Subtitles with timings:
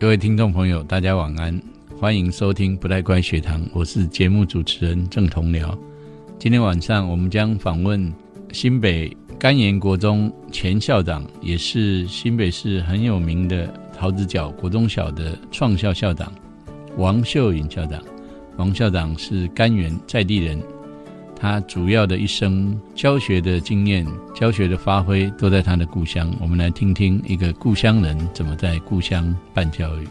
[0.00, 1.60] 各位听众朋友，大家晚安，
[1.98, 5.76] 欢迎收听不太乖学堂，我是节目主持人郑同僚。
[6.38, 8.14] 今天晚上我们将访问
[8.52, 16.32] 新北甘岩国中前校长，也是新北市很有名的桃子角国中小的创校校长
[16.96, 18.00] 王秀云校长。
[18.56, 20.62] 王校长是甘源在地人，
[21.40, 24.04] 他主要的一生教学的经验、
[24.34, 26.28] 教学的发挥都在他的故乡。
[26.40, 30.08] 我们来听听一个故乡人怎么在故乡办教育。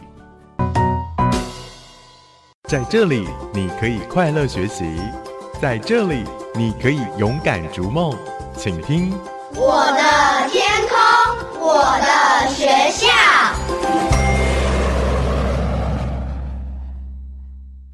[2.66, 4.84] 在这里，你可以快乐学习；
[5.60, 8.16] 在这里，你可以勇敢逐梦。
[8.56, 9.12] 请听
[9.54, 10.96] 我的天空，
[11.60, 13.06] 我的学校。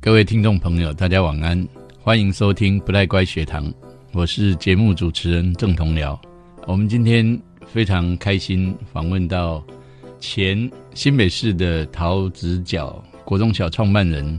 [0.01, 1.67] 各位听众朋友，大家晚安，
[2.05, 3.73] 欢迎收听不太乖学堂，
[4.13, 6.15] 我是节目主持人郑同僚。
[6.67, 9.65] 我们今天非常开心访问到
[10.21, 14.39] 前新北市的桃子角国中小创办人，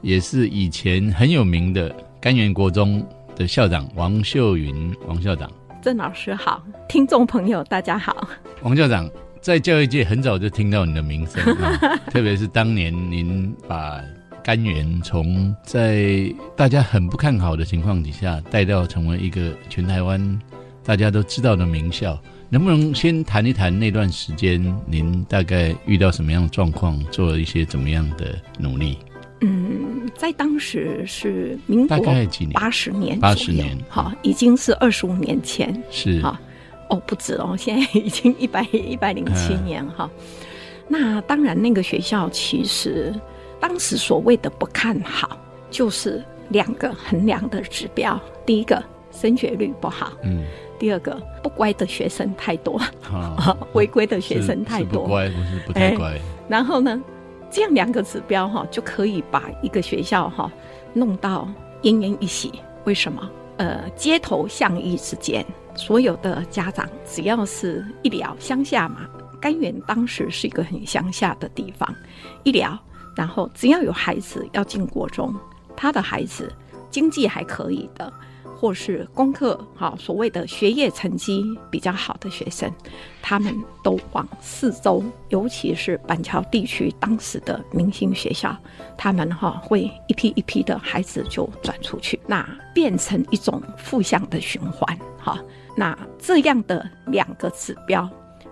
[0.00, 5.50] 也是以前很有名的甘源国中的校长王秀云王校长。
[5.82, 8.28] 郑老师好，听众朋友大家好。
[8.62, 14.00] 王校长在教育界很早就听到你的名声 啊，特别是当年您把
[14.42, 20.40] 甘源从在大家很不看好的情况底下，带到成为一个全台湾
[20.84, 22.18] 大家都知道的名校，
[22.50, 28.98] 能不能先谈一谈那段时间，您大概遇到什么样的状况，做了一些怎么样的努力？
[29.42, 32.52] 嗯，在当时是民国大概几年？
[32.54, 36.40] 八十年，八十年，好，已经是二十五年前，是啊，
[36.90, 40.10] 哦，不止哦，现在已经一百一百零七年哈。
[40.88, 43.14] 那当然，那个学校其实。
[43.62, 45.38] 当时所谓的不看好，
[45.70, 48.82] 就是两个衡量的指标：第一个
[49.12, 50.42] 升学率不好，嗯；
[50.80, 56.18] 第二个不乖的学生太多，啊， 违规的学生太多，不乖不是不太乖。
[56.48, 57.00] 然后呢，
[57.52, 60.50] 这样两个指标哈，就可以把一个学校哈
[60.92, 61.48] 弄到
[61.82, 62.52] 奄奄一息。
[62.82, 63.30] 为什么？
[63.58, 65.46] 呃，街头巷议之间，
[65.76, 69.08] 所有的家长只要是一聊乡下嘛，
[69.40, 71.88] 甘源当时是一个很乡下的地方，
[72.42, 72.76] 一聊。
[73.16, 75.34] 然后只要有孩子要进国中，
[75.76, 76.52] 他的孩子
[76.90, 78.12] 经济还可以的，
[78.56, 82.70] 或是功课好，所谓的学业成绩比较好的学生，
[83.20, 88.56] 他们都往四周，尤其是板桥地区当时的明星学校，
[88.96, 95.38] 他们哈会一批一批的孩子就转出去，那变成一种负向的循环哈。
[95.76, 98.08] 那这样的两个指标，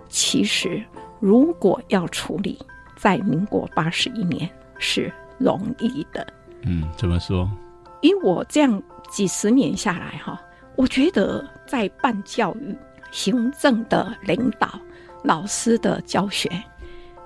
[0.09, 0.83] 其实
[1.21, 2.59] 如果要处理。
[3.01, 4.47] 在民国八十一年
[4.79, 6.27] 是容易的，
[6.63, 7.51] 嗯，怎么说？
[8.03, 10.39] 以我这样几十年下来哈，
[10.77, 12.77] 我觉得在办教育、
[13.11, 14.79] 行政的领导、
[15.25, 16.51] 老师的教学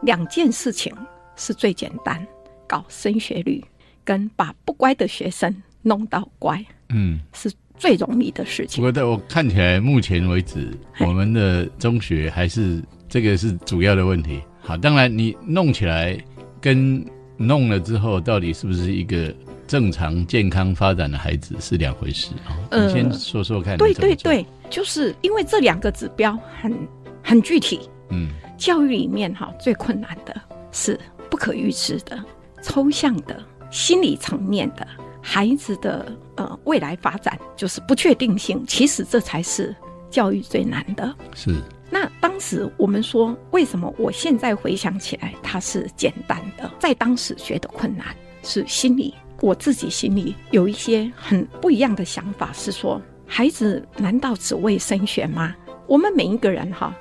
[0.03, 0.95] 两件事情
[1.35, 2.25] 是最简单，
[2.69, 3.63] 搞升学率
[4.05, 5.53] 跟把不乖的学生
[5.83, 8.81] 弄到乖，嗯，是最容易的事情。
[8.81, 14.41] 不过，在我看起来，目前为止，我们的中学还是这个是主要的问题。
[14.67, 16.19] 好，当然你弄起来
[16.59, 17.05] 跟
[17.37, 19.33] 弄了之后，到底是不是一个
[19.67, 22.57] 正常健康发展的孩子是两回事啊？
[22.71, 23.77] 你先说说看。
[23.77, 26.75] 对对对，就是因为这两个指标很
[27.23, 27.81] 很具体。
[28.09, 30.35] 嗯，教育里面哈最困难的
[30.73, 30.99] 是
[31.29, 32.19] 不可预知的、
[32.63, 33.39] 抽象的、
[33.71, 34.87] 心理层面的
[35.21, 38.65] 孩子的呃未来发展就是不确定性。
[38.67, 39.77] 其实这才是
[40.11, 41.15] 教育最难的。
[41.35, 41.55] 是。
[41.95, 46.69] 那当时我们说，为什么我现在回想起来它是简单的？
[46.81, 48.05] 在当时觉得困难，
[48.43, 55.55] 是心里我自己心里有一些很不一样的想法，是说孩子难道只为升学吗？
[55.87, 56.93] 我们每一个人哈，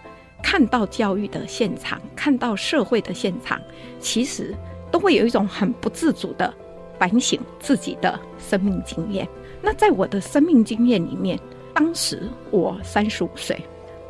[0.43, 3.59] 看到教育的现场，看到社会的现场，
[3.99, 4.53] 其实
[4.91, 6.53] 都会有一种很不自主的
[6.99, 9.27] 反省自己的生命经验。
[9.59, 11.39] 那在我的生命经验里面，
[11.73, 13.59] 当时我三十五岁。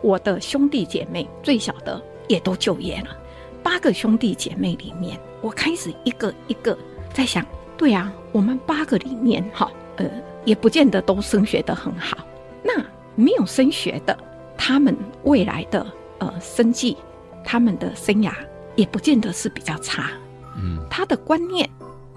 [0.04, 3.18] 我的兄弟姐妹最小的也都就业了，
[3.64, 6.78] 八个兄弟姐妹里面，我开始一个一个
[7.14, 7.44] 在想，
[7.78, 10.06] 对啊，我们八个里面哈，呃，
[10.44, 12.18] 也不见得都升学的很好。
[12.62, 12.74] 那
[13.16, 14.18] 没有升学的，
[14.58, 14.94] 他们
[15.24, 15.88] 未来的
[16.20, 16.98] 呃生计，
[17.42, 18.34] 他们的生涯
[18.76, 20.12] 也不见得是比较差，
[20.58, 21.70] 嗯，他的观念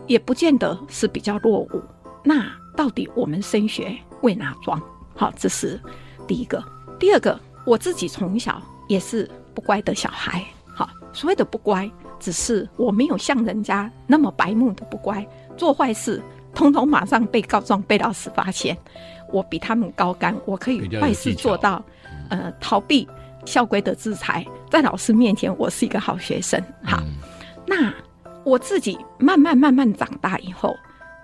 [0.09, 1.81] 也不见得是比较落伍。
[2.25, 4.83] 那到底我们升学为哪桩？
[5.15, 5.81] 好，这是
[6.27, 6.61] 第一个，
[6.99, 7.39] 第二个。
[7.67, 10.43] 我自己从小也是不乖的小孩，
[10.73, 11.91] 好，所谓的不乖，
[12.21, 15.27] 只是我没有像人家那么白目的不乖，
[15.57, 16.23] 做坏事，
[16.55, 18.77] 通通马上被告状，被老师发现，
[19.33, 21.85] 我比他们高干，我可以坏事做到，
[22.31, 23.07] 呃，逃避
[23.45, 27.03] 校规的制裁，在老师面前我是一个好学生，好，
[27.67, 27.93] 那
[28.45, 30.73] 我自己慢慢慢慢长大以后，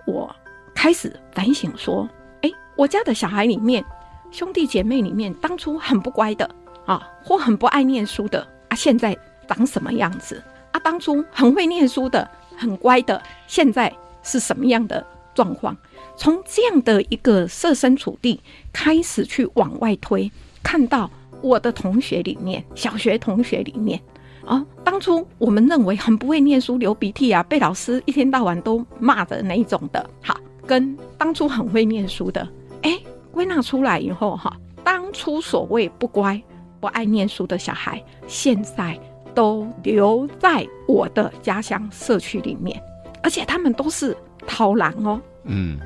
[0.06, 0.34] 我
[0.74, 2.08] 开始反省说，
[2.40, 3.84] 哎，我家的小孩里面，
[4.32, 6.50] 兄弟姐妹里面，当初很不乖的
[6.86, 10.42] 啊，或很不爱念书的啊，现在长什么样子
[10.72, 10.80] 啊？
[10.80, 13.92] 当初很会念书的、很乖的，现在
[14.22, 15.76] 是什么样的状况？
[16.16, 18.40] 从这样的一个设身处地
[18.72, 20.30] 开始去往外推，
[20.62, 21.10] 看到
[21.42, 24.00] 我的同学里面，小学同学里面。
[24.46, 30.36] 啊，当初我们认为很不会念书、流鼻涕啊，被老师一天到晚都骂的那一种的，好，
[30.66, 32.48] 跟当初很会念书的，
[32.82, 32.98] 哎，
[33.32, 36.40] 归纳出来以后哈，当初所谓不乖、
[36.78, 38.98] 不爱念书的小孩，现在
[39.34, 42.80] 都留在我的家乡社区里面，
[43.22, 45.20] 而且他们都是逃狼哦。
[45.44, 45.78] 嗯，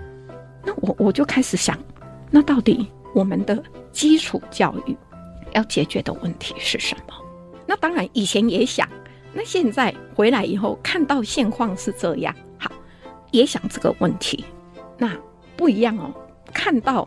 [0.65, 1.79] 那我我就开始想，
[2.31, 3.63] 那到底我们的
[3.93, 4.97] 基础教育
[5.53, 7.15] 要解决的问题是什么？
[7.65, 8.89] 那当然，以前也想，
[9.33, 12.71] 那现在回来以后看到现况是这样，好，
[13.31, 14.45] 也想这个问题，
[14.99, 15.13] 那
[15.57, 16.13] 不一样哦。
[16.53, 17.07] 看到、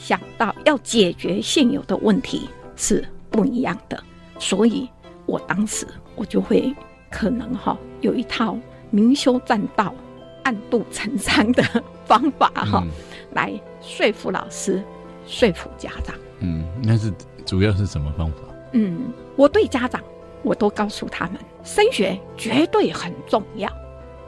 [0.00, 4.02] 想到要解决现有的问题是不一样的，
[4.38, 4.88] 所以
[5.26, 5.86] 我当时
[6.16, 6.74] 我就会
[7.10, 8.56] 可能哈有一套
[8.90, 9.94] 明修栈道、
[10.42, 11.62] 暗度陈仓的
[12.06, 12.82] 方法哈，
[13.32, 13.52] 来
[13.82, 14.82] 说服老师、
[15.26, 16.16] 说服家长。
[16.38, 17.12] 嗯，那是
[17.44, 18.38] 主要是什么方法？
[18.72, 20.02] 嗯，我对家长，
[20.42, 23.70] 我都告诉他们，升学绝对很重要。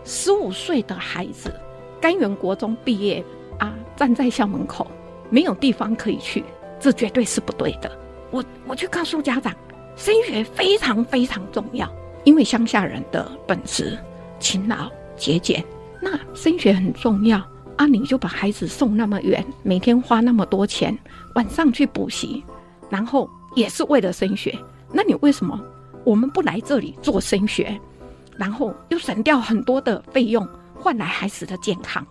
[0.05, 1.51] 十五岁的孩子，
[1.99, 3.25] 甘源国中毕业
[3.59, 4.87] 啊，站在校门口，
[5.33, 6.45] 没有地方可以去，
[6.79, 7.91] 这绝对是不对的。
[8.31, 9.53] 我我去告诉家长，
[9.97, 11.91] 升学非常非常重要，
[12.23, 13.99] 因为乡下人的本质
[14.39, 15.65] 勤劳节俭，
[16.01, 17.43] 那升学很重要
[17.77, 20.97] 啊，你就把孩子送那么远，每天花那么多钱，
[21.35, 22.45] 晚上去补习，
[22.89, 23.29] 然后。
[23.55, 24.59] 也是为了升学，
[24.91, 25.61] 那你为什么
[26.05, 27.79] 我们不来这里做升学，
[28.39, 32.03] 然后又省掉很多的费用，换来孩子的健康？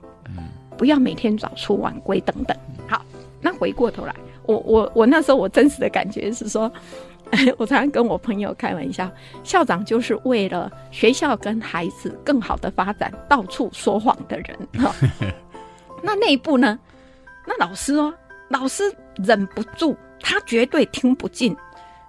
[0.82, 2.58] 嗯，不要每天早出晚归等等。
[2.88, 3.06] 好，
[3.40, 4.16] 那回过头来，
[4.48, 6.72] 我我我那时候我真实的感觉是说，
[7.58, 9.10] 我常常跟我朋友开玩笑，
[9.44, 14.58] 校长就是为了学校跟孩子更好的发展，到处说谎的人。
[14.84, 14.94] 哈，
[16.02, 16.80] 那内部呢？
[17.46, 18.12] 那老师哦，
[18.50, 18.84] 老师
[19.24, 19.96] 忍不住。
[20.24, 21.58] 他绝对听不进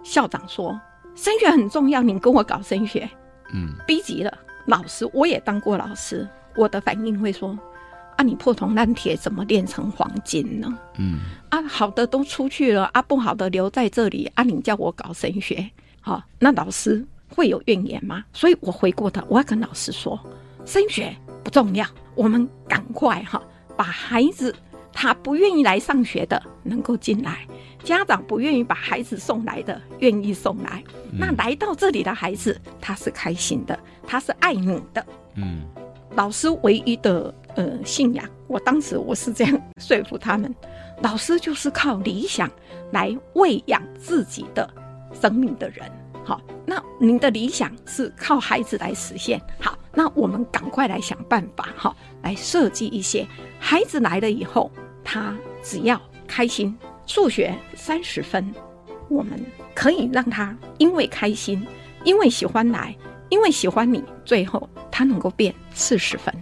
[0.02, 0.78] 校长说
[1.14, 3.08] 升学很重要，你跟我搞升学，
[3.54, 4.32] 嗯，逼急了
[4.66, 7.58] 老师，我也当过老师，我的反应会说
[8.22, 10.78] 啊，你破铜烂铁怎么炼成黄金呢？
[10.96, 15.69] 嗯，啊，好的都出去了，啊，不好的留在这里，啊，你叫我搞升学，
[16.00, 18.24] 好，那老师会有怨言吗？
[18.32, 20.16] 所以我回过头，我要跟老师说，
[20.64, 21.84] 升学不重要，
[22.14, 23.42] 我们赶快哈，
[23.76, 24.54] 把孩子
[24.92, 27.44] 他不愿意来上学的能够进来。
[27.82, 30.80] 家长不愿意把孩子送来的，愿意送来。
[31.10, 33.76] 那来到这里的孩子，他是开心的，
[34.06, 35.04] 他是爱你的。
[35.34, 35.62] 嗯，
[36.14, 40.54] 老师唯一的呃信仰，我当时我是这样说服他们：
[41.02, 42.50] 老师就是靠理想
[42.92, 44.68] 来喂养自己的
[45.20, 45.90] 生命的人。
[46.24, 49.40] 好，那您的理想是靠孩子来实现。
[49.58, 53.26] 好，那我们赶快来想办法，哈，来设计一些
[53.58, 54.70] 孩子来了以后，
[55.02, 56.76] 他只要开心。
[57.04, 58.54] 数学三十分，
[59.08, 59.44] 我们
[59.74, 61.66] 可以让他因为开心，
[62.04, 62.96] 因为喜欢来，
[63.32, 66.32] 因为喜欢你，最后他能够变四十分。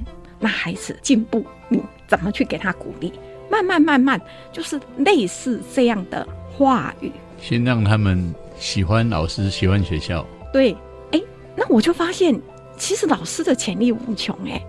[0.40, 3.12] 那孩子进步，你怎么去给他鼓励？
[3.48, 4.20] 慢慢慢慢，
[4.50, 10.26] 就是类似这样的话语，先让他们喜欢老师，喜欢学校。
[10.52, 10.76] 对，
[11.12, 11.22] 哎，
[11.54, 12.36] 那我就发现，
[12.76, 14.36] 其实老师的潜力无穷。
[14.48, 14.60] 哎，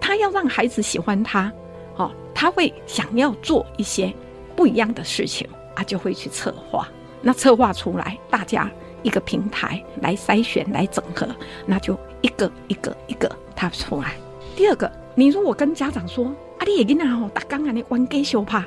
[0.00, 1.52] 他要让孩子喜欢他，
[1.96, 4.10] 哦，他会想要做一些。
[4.56, 5.46] 不一样的事情
[5.76, 6.88] 啊，就会去策划。
[7.20, 8.70] 那策划出来，大家
[9.08, 11.26] 一个平台来筛选、来整合，
[11.64, 14.16] 那就一个一个一个他出来。
[14.54, 16.26] 第二个，你如果跟家长说
[16.58, 18.58] 啊，你也囡仔吼，打刚啊你玩给修怕，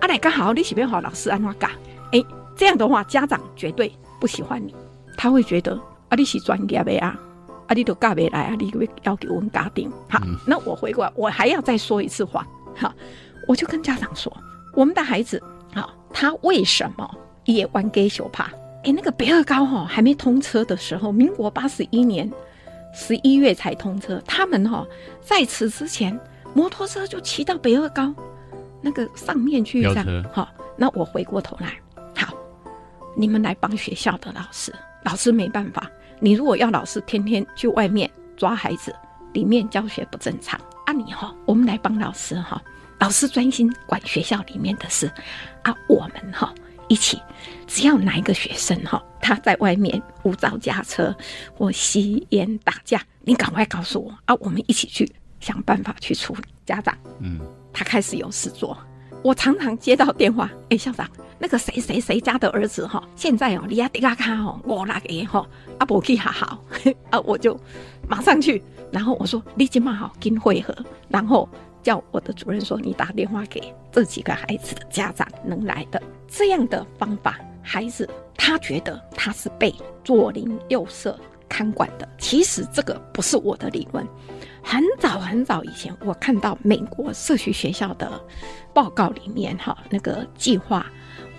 [0.00, 1.68] 啊来刚好你随便好老师安怎教？
[2.12, 2.24] 哎，
[2.56, 4.74] 这样的话，家长绝对不喜欢你，
[5.18, 5.78] 他会觉得
[6.08, 7.14] 啊你是专业的啊，
[7.66, 9.92] 啊你都教不来啊，你会要给我们家庭。
[10.08, 12.46] 好，那我回过来，我还要再说一次话。
[12.74, 12.90] 好，
[13.46, 14.34] 我就跟家长说。
[14.74, 15.42] 我们的孩子，
[15.74, 17.10] 好，他为什么
[17.44, 18.50] 也玩 gay 手帕？
[18.84, 22.30] 哎，那个北二高哈还没通车的时候，民国八十一年
[22.94, 24.22] 十一月才通车。
[24.26, 24.86] 他们哈
[25.20, 26.18] 在此之前，
[26.54, 28.14] 摩托车就骑到北二高
[28.80, 30.48] 那个上面去，这样好。
[30.76, 31.74] 那我回过头来，
[32.16, 32.34] 好，
[33.14, 34.72] 你们来帮学校的老师，
[35.04, 35.90] 老师没办法。
[36.18, 38.94] 你如果要老师天天去外面抓孩子，
[39.34, 42.62] 里面教学不正常啊，你哈，我们来帮老师哈。
[42.98, 45.10] 老师专心管学校里面的事，
[45.62, 46.54] 啊，我们哈
[46.90, 47.22] 一起，
[47.68, 51.16] 只要哪一个学生哈，他在外面无照驾车
[51.56, 56.42] 或吸烟打架，你赶快告诉我啊，我们一起去想办法去处理。
[56.66, 57.40] 家长，嗯，
[57.72, 58.76] 他开始有事做。
[59.22, 65.46] 我常常接到电话，哎，校长，那个谁谁谁家的儿子哈，现在哦，你亚迪拉卡哦，我那个哈，
[65.78, 66.64] 阿伯去好好
[67.10, 67.56] 啊，我就
[68.08, 68.60] 马上去。
[68.90, 70.74] 然后我说，你今晚好跟会合，
[71.08, 71.48] 然后
[71.84, 76.02] 叫我的主任说，你打电话给这几个孩子的家长能来的。
[76.30, 81.18] 这样的方法，孩子他觉得他是被左邻右舍
[81.48, 82.08] 看管的。
[82.18, 84.06] 其实这个不是我的理论。
[84.62, 88.08] 很早很早以前，我看到美国社区学校的
[88.72, 90.86] 报告里面，哈，那个计划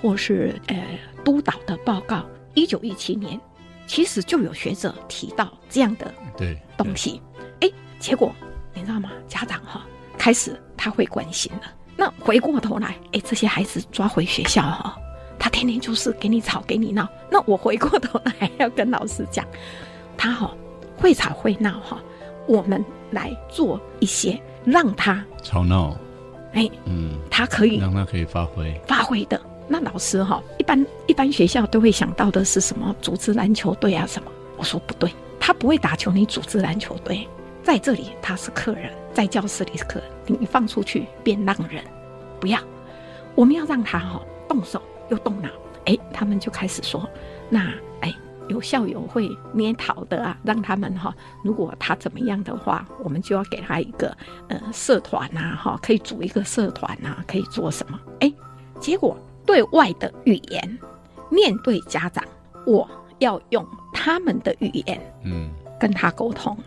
[0.02, 0.84] 或是呃
[1.24, 3.40] 督导的报告，一九一七年，
[3.88, 7.22] 其实就有学者提到这样的对东西。
[7.62, 7.70] 哎，
[8.00, 8.34] 结果
[8.74, 9.12] 你知道吗？
[9.28, 9.86] 家长哈
[10.18, 11.62] 开始他会关心了。
[12.02, 14.98] 那回过头来，哎，这些孩子抓回学校哈，
[15.38, 17.08] 他天天就是给你吵给你闹。
[17.30, 19.46] 那我回过头来要跟老师讲，
[20.18, 20.52] 他哈
[20.98, 22.02] 会吵会闹哈，
[22.48, 22.84] 我们。
[23.12, 25.94] 来做一些让他吵闹，
[26.54, 29.38] 哎，嗯，他可以让他可以发挥发挥的。
[29.68, 32.96] 那老师哈，一般一般学校都会想到的是什么？
[33.02, 34.32] 组织篮球队啊什么？
[34.56, 37.28] 我说不对，他不会打球，你组织篮球队
[37.62, 41.84] 在这里他是客人，在教室里是客人，你放出去变浪人，
[42.40, 42.60] 不要，
[43.36, 45.50] 我们要让他哈动手又动脑，
[45.86, 47.08] 哎，他们就开始说，
[47.50, 48.14] 那哎。
[48.50, 54.14] 有校友会捏陶的啊，让他们哈，如果他怎么样的话，我们就要给他一个
[54.50, 57.98] 呃社团呐，哈，可以组一个社团呐，可以做什么？
[58.20, 58.34] 哎，
[58.78, 59.16] 结果
[59.46, 60.80] 对外的语言，
[61.30, 62.22] 面对家长，
[62.66, 62.86] 我
[63.20, 65.50] 要用他们的语言，嗯，
[65.80, 66.58] 跟他沟通，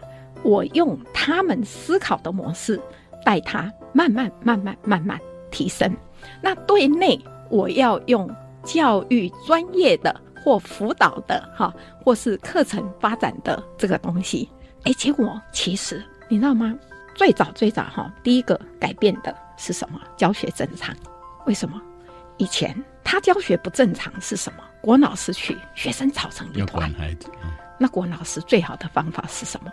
[0.44, 2.80] 我用他们思考的模式
[3.24, 5.18] 带他慢慢慢慢慢慢
[5.50, 5.92] 提升。
[6.40, 8.30] 那对内，我要用
[8.62, 10.14] 教育专业的。
[10.44, 11.72] 或辅导的哈，
[12.04, 14.46] 或是课程发展的这个东西，
[14.82, 16.78] 哎，结果其实你知道吗？
[17.14, 19.98] 最早最早哈，第一个改变的是什么？
[20.18, 20.94] 教学正常。
[21.46, 21.80] 为什么？
[22.36, 24.58] 以前他教学不正常是什么？
[24.82, 26.92] 国老师去，学生吵成一团。
[26.92, 27.30] 孩子。
[27.78, 29.72] 那国老师最好的方法是什么？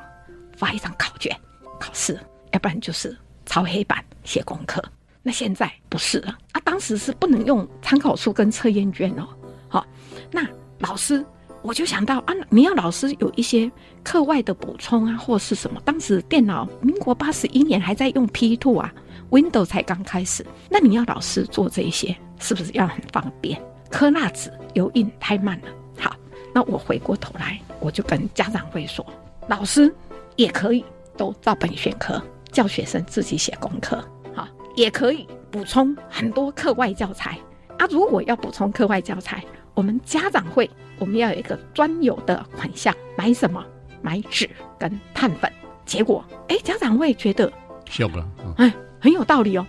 [0.61, 1.35] 发一张考卷
[1.79, 2.19] 考试，
[2.51, 4.79] 要不然就是抄黑板写功课。
[5.23, 6.61] 那现在不是了啊！
[6.63, 9.27] 当时是不能用参考书跟测验卷哦。
[9.67, 9.83] 好，
[10.31, 10.47] 那。
[10.79, 11.23] 老师，
[11.61, 13.71] 我就想到啊，你要老师有一些
[14.03, 15.79] 课外的补充啊，或是什么？
[15.85, 18.91] 当时电脑民国八十一年还在用 P two 啊
[19.29, 23.61] ，Windows 才刚开始，那你要老师做这些，是不是要很方便？
[23.91, 25.67] 刻蜡纸、油印太慢了。
[25.99, 26.15] 好，
[26.51, 29.05] 那我回过头来，我就跟家长会说，
[29.47, 29.93] 老师
[30.35, 30.83] 也可以
[31.17, 32.21] 都照本宣科，
[32.51, 37.37] 叫学生自己写功课，好，也可以补充很多课外教材
[37.77, 37.85] 啊。
[37.89, 40.69] 如果要补充课外教材，我们家长会，
[40.99, 43.63] 我们要有一个专有的款项，买什么？
[44.01, 45.51] 买纸跟碳粉。
[45.85, 47.51] 结果，哎，家长会觉得
[47.89, 48.25] 笑了，
[48.57, 49.65] 哎，很有道理哦。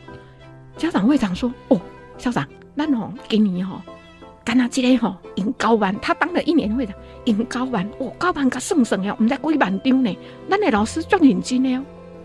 [0.77, 1.81] 家长会长说：“哦，
[2.17, 3.83] 校长，那我，给你哦，
[4.45, 6.95] 干那今天吼引高班，他当了一年会长，
[7.25, 10.19] 引高班，哦，高班可省省呀，我们在几万张呢，
[10.49, 11.85] 那那老师赚眼睛呢？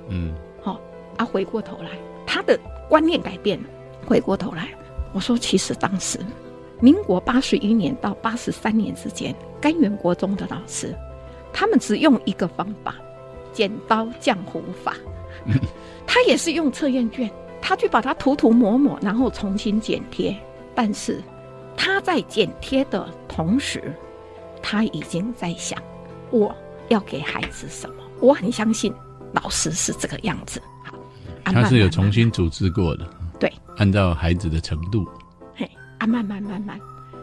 [0.09, 0.79] 嗯，好，
[1.17, 1.89] 啊，回过头来，
[2.25, 2.59] 他的
[2.89, 3.65] 观念改变了。
[4.05, 4.69] 回过头来，
[5.13, 6.19] 我说，其实当时。
[6.79, 10.95] 民国八十一年到八十三年之间，甘源国中的老师，
[11.51, 12.93] 他们只用一个方法——
[13.51, 14.93] 剪刀浆糊法。
[16.05, 20.37] 他也是用测验卷，他去把它涂涂抹抹，然后重新剪贴。
[20.75, 21.19] 但是
[21.77, 23.93] 他在剪贴的同时，
[24.61, 25.81] 他已经在想：
[26.31, 26.53] 我
[26.89, 28.03] 要给孩子什么？
[28.19, 28.93] 我很相信
[29.33, 30.61] 老师是这个样子。
[30.83, 30.97] 好，
[31.45, 33.07] 他是有重新组织过的。
[33.39, 35.07] 对，按照孩子的程度。
[35.55, 35.69] 嘿
[35.99, 36.79] 啊，慢慢慢慢，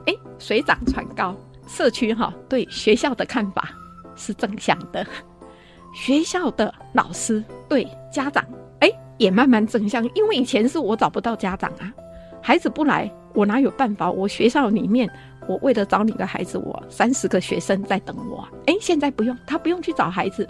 [0.07, 3.71] 哎，水涨船高，社区哈对学校的看法
[4.15, 5.05] 是正向的，
[5.95, 8.45] 学校的老师对家长
[8.81, 11.93] 哎也慢慢正向，因为以前是我找不到家长啊，
[12.41, 14.11] 孩子不来，我哪有办法？
[14.11, 15.11] 我学校里面，
[15.47, 20.49] 我为了找你的孩子，我三十个学生在等我，哎，现在不用，他不用去找孩子，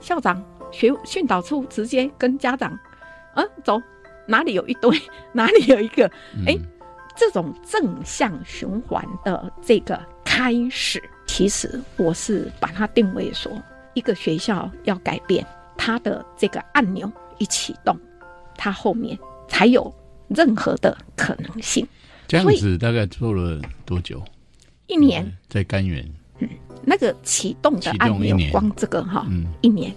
[0.00, 2.76] 校长学训导处直接跟家长，
[3.34, 3.80] 嗯，走，
[4.26, 4.90] 哪里有一堆，
[5.32, 6.10] 哪里有一个，
[6.46, 6.58] 哎。
[7.14, 13.52] 这种正向循环的这个开始，其实我是把它定位说，
[13.92, 15.46] 一个学校要改变
[15.76, 17.94] 它的这个按钮一启动，
[18.56, 19.94] 它后面才有
[20.28, 21.86] 任何的可能性。
[22.28, 24.22] 这样子大概做了多久？
[24.86, 26.04] 一年，在甘源。
[26.38, 26.48] 嗯，
[26.84, 29.92] 那个启动的按钮，光这个哈，嗯，一年。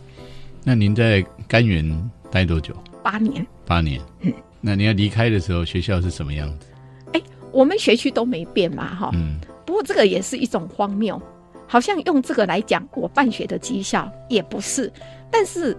[0.64, 2.76] 那您在甘源待多久？
[3.04, 3.46] 八年。
[3.66, 4.02] 八年。
[4.22, 6.68] 嗯，那你要离开的时候，学校是什么样子？
[7.14, 9.10] 哎我们学区都没变嘛，哈。
[9.14, 11.22] 嗯，不过这个也是一种荒谬，
[11.68, 14.92] 好像用这个来讲我办学的绩效也不是，
[15.32, 15.76] 但是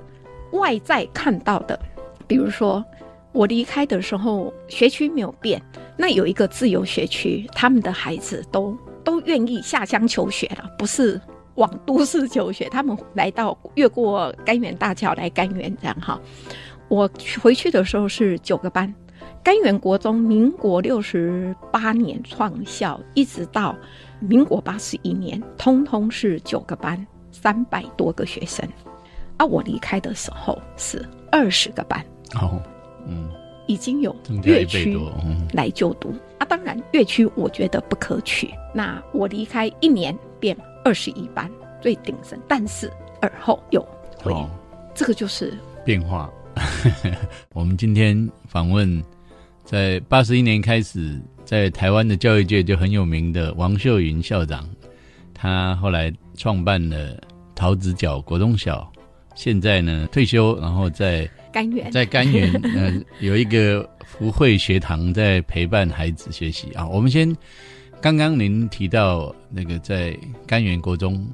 [0.52, 1.78] 外在看到的，
[2.26, 2.84] 比如说
[3.32, 5.62] 我离开的时候学区没有变，
[5.96, 11.20] 那有一个自由学区，他们的孩子都都愿意下乡求学了，不是
[11.54, 16.20] 往都市求学，他们来到越过甘源大桥来甘源这样哈。
[16.88, 17.08] 我
[17.42, 18.92] 回去的时候是九个班。
[19.42, 23.76] 甘源国中，民国六十八年创校，一直到
[24.18, 28.68] 民国八十一年，通通是九个班，三百多个学生。
[29.36, 32.04] 啊，我离开的时候是二十个班，
[32.40, 32.60] 哦，
[33.06, 33.30] 嗯，
[33.66, 34.98] 已经有增加一倍乐区
[35.52, 36.46] 来就读啊。
[36.46, 38.50] 当然，乐区我觉得不可取。
[38.74, 43.80] 那我离开一年变二十一班，最鼎盛，但是尔后有
[44.18, 44.48] 回，哦，
[44.94, 46.30] 这个就是变化。
[47.52, 49.02] 我们今天访问，
[49.64, 54.68] 在八十一年开始，在台湾的教育界就很有名的王秀云校长，
[55.34, 57.20] 他后来创办了
[57.54, 58.90] 桃子角国中小，
[59.34, 66.86] 现在呢退休，然后在甘源在甘源 呃有一个福慧学堂在陪伴孩子学习啊。
[66.86, 67.34] 我们先，
[67.98, 70.14] 刚刚您提到那个在
[70.46, 71.26] 甘源国中，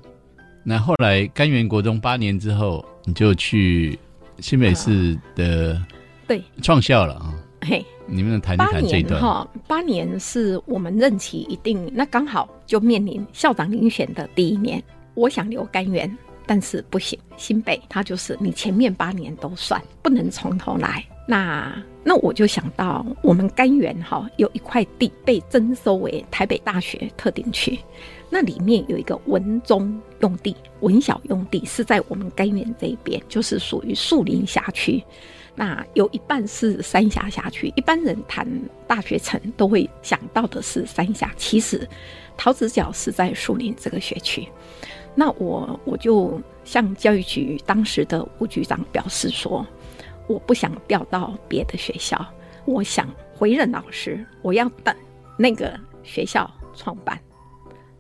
[0.62, 3.98] 那后来甘源国中八年之后，你就去
[4.38, 5.84] 新北市的
[6.28, 7.34] 对，创校了啊。
[7.62, 7.84] 嘿。
[8.06, 9.20] 你们谈一谈这一段？
[9.20, 14.80] 年哈，八年是我们任期一定，那刚好就面临校长遴选的第一年。
[15.14, 21.04] 我想留甘源，但是不行，新北它就是你前面八年都算，不能从头来。
[21.26, 21.72] 那
[22.02, 27.78] 那我就想到我们甘源哈有一块地被征收为台北大学特定区，
[28.28, 35.02] 那里面有一个文中用地、文小用地是在我们甘源这一边，就是属于树林辖区。
[35.54, 38.48] 那有一半是三峡辖区，一般人谈
[38.88, 41.86] 大学城都会想到的是三峡，其实
[42.36, 44.48] 桃子角是在树林这个学区。
[45.14, 49.66] 那我我就向教育局当时的吴局长表示说，
[50.26, 52.24] 我不想调到别的学校，
[52.64, 54.94] 我想回任老师，我要等
[55.36, 57.18] 那个学校创办。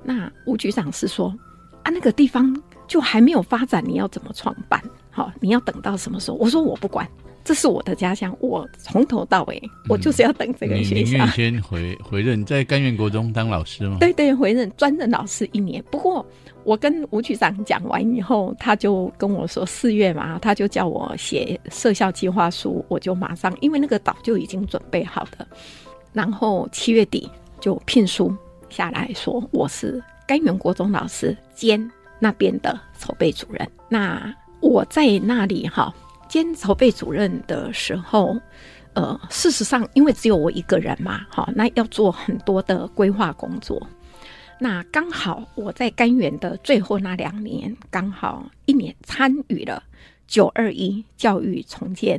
[0.02, 1.34] 那吴局长是说，
[1.82, 4.82] 啊，那个地方就还没有发展，你要怎么创办？
[5.10, 6.36] 好，你要等到什么时候？
[6.38, 7.08] 我说我不管。
[7.44, 11.16] 这是我的家乡，我从头到尾，我就是要等这个学校。
[11.16, 13.96] 宁愿先回回任，在甘愿国中当老师吗？
[13.98, 15.82] 对对，回任专任老师一年。
[15.90, 16.24] 不过
[16.64, 25.46] 我跟吴局长讲完以后，他就跟我说四月嘛，他就叫我写设校计划书，我就马上，因为那个早就已经准备好的。
[26.12, 28.34] 然后七月底就聘书
[28.68, 33.68] 下来说我是甘源国中老师兼那边的筹备主任。
[33.88, 35.94] 那我在那里哈。
[36.28, 38.34] 兼筹备主任的时候，
[38.94, 43.86] 呃，事实上，因为只有我一个人嘛，好，那要做很多的规划工作。
[44.62, 49.82] 那刚好我在甘源的最后那两年，刚好一年参与了
[50.28, 52.16] 九二一教育重建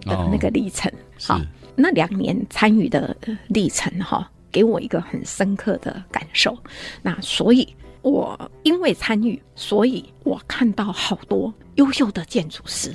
[0.00, 0.92] 的那个历程。
[1.20, 1.40] 好，
[1.76, 6.58] 那两年参与的历程哈，给我一个很深刻的感受。
[7.02, 7.72] 那所以，
[8.02, 12.92] 我因为参与，所以我看到好多优秀的建筑师。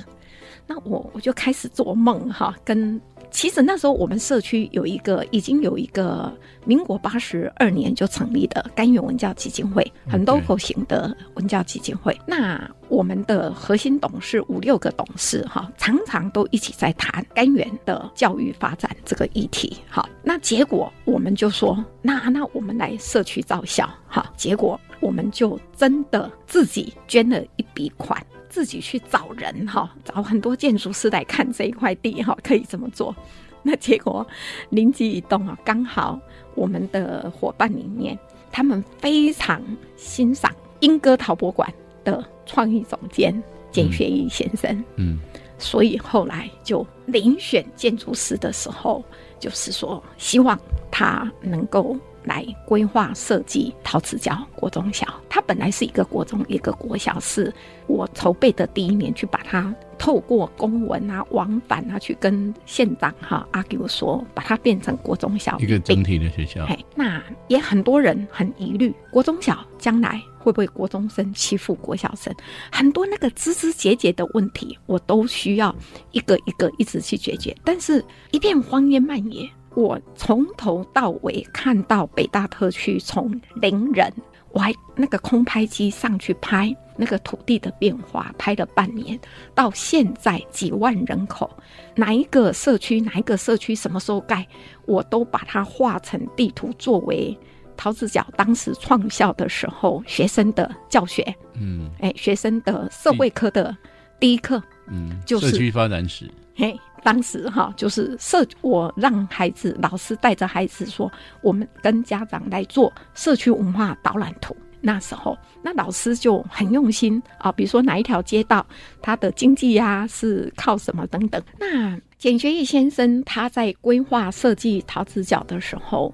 [0.66, 6.32] 那我我就开始做梦哈，跟其实那时候我们社区有一个已经有一个
[6.66, 12.16] 民国八十二年就成立的甘源文教基金会，很 local 型的文教基金会。
[12.26, 19.78] 那我们的核心董事五六个董事哈，常常都一起在谈甘源的教育发展这个议题。
[19.88, 28.22] 好，那结果我们就说，那那我们来社区造校哈，结果我们就真的自己捐了一笔款。
[28.52, 33.16] 自己去找人哈，找很多建筑师来看这一块地哈，可以这么做。
[33.64, 34.26] 那结果
[34.68, 36.20] 灵机一动啊，刚好
[36.54, 38.18] 我们的伙伴里面，
[38.50, 39.62] 他们非常
[39.96, 41.72] 欣赏英歌陶博馆
[42.04, 45.18] 的创意总监简学义先生，嗯，
[45.56, 49.02] 所以后来就遴选建筑师的时候，
[49.38, 50.58] 就是说希望
[50.90, 51.96] 他能够。
[52.24, 57.52] 来规划设计陶瓷角国中小，它本来是一个国中一个国小，是
[57.86, 66.66] 我筹备的第一年去把它透过公文啊往返啊去跟县长哈阿 Q 说，把它变成国中小一个整体的学校。
[66.66, 72.34] 嘿，那也很多人很疑虑，国中小将来会不会国中生欺负国小生？
[72.70, 75.74] 很多那个枝枝节节的问题，我都需要
[76.10, 79.48] 一个一个一直去解决，但是一片荒烟蔓野。
[79.74, 84.12] 我从头到尾看到北大特区从零人，
[84.50, 89.18] 我还那个空拍机上去拍，那个土地的变化，拍了半年，
[89.54, 91.50] 到现在几万人口，
[91.94, 94.46] 哪一个社区哪一个社区什么时候盖，
[94.84, 97.36] 我都把它画成地图，作为
[97.76, 101.90] 陶子角当时创校的时候学生的教学，嗯。
[102.00, 103.74] 哎，学生的社会科的
[104.20, 111.10] 第一课，嗯，就是社区发展史，嘿，当时哈就是社，我让孩子老师带着孩子说，
[111.40, 114.56] 我们跟家长来做社区文化导览图。
[114.84, 118.66] 那时候，那老师就很用心啊，比如说哪一条街道，
[119.00, 121.40] 它的经济呀、是靠什么等等。
[121.56, 126.12] 那简学义先生他在规划设计桃子角的时候，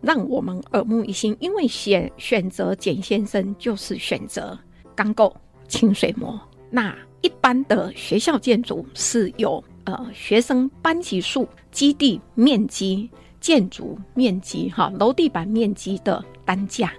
[0.00, 4.56] 让我们耳目一新，因为选选择简先生就是选择
[4.94, 5.34] 钢构、
[5.66, 6.40] 清水模。
[6.70, 16.92] 那一般的学校建筑是有呃学生班级数、基地面积、建筑面积、哈楼地板面积的单价。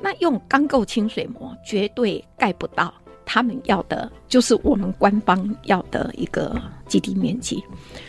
[0.00, 2.92] 那用钢构清水模绝对盖不到
[3.24, 7.62] 他们要的，就是我们官方要的一个基地面积。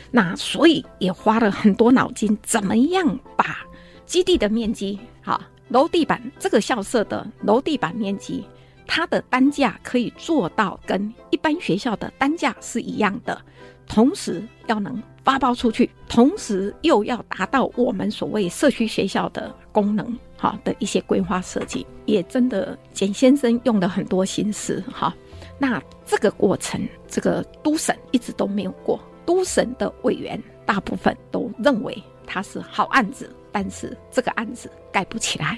[0.10, 3.58] 那所以也花了很多脑筋，怎么样把
[4.06, 8.44] 基地的面积，哈楼地板这个校舍的楼地板面积，
[8.88, 13.40] 它的单价可以做到跟一般学校的单价是一样的，
[13.88, 25.14] 同时要能发包出去，同时又要达到我们所谓社区学校的功能，哈的一些规划设计，也真的简先生用了很多心思，哈。
[25.60, 35.58] 那这个过程，这个都审一直都没有过，都审的委员大部分都认为它是好案子，但是这个案子盖不起来。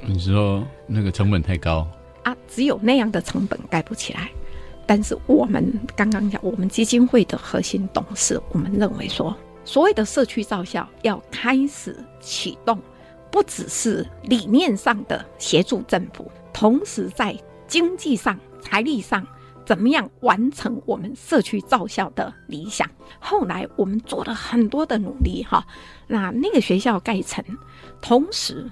[0.00, 1.86] 你说那个成本太高，
[2.22, 4.30] 啊，只有那样的成本盖不起来。
[4.86, 12.78] 但是我们刚刚讲，我们基金会的核心董事，我们认为说，所谓的社区造校要开始启动，
[13.30, 17.34] 不只是理念上的协助政府，同时在
[17.66, 19.26] 经济上、财力上，
[19.64, 22.86] 怎么样完成我们社区造校的理想？
[23.20, 25.64] 后来我们做了很多的努力，哈，
[26.06, 27.42] 那那个学校盖成，
[28.00, 28.68] 同时